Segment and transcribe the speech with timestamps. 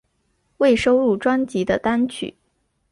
[0.57, 2.35] 未收录专辑的单曲